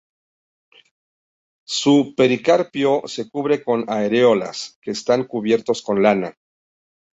Su 1.67 2.15
pericarpio 2.17 3.03
se 3.05 3.29
cubre 3.29 3.63
con 3.63 3.87
areolas, 3.87 4.79
que 4.81 4.89
están 4.89 5.25
cubiertos 5.25 5.83
con 5.83 6.01
lana. 6.01 6.35